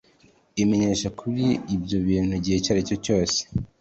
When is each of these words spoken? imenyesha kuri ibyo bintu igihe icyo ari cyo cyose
imenyesha 0.63 1.07
kuri 1.19 1.45
ibyo 1.75 1.97
bintu 2.07 2.31
igihe 2.39 2.55
icyo 2.57 2.69
ari 2.73 2.87
cyo 2.87 2.97
cyose 3.05 3.39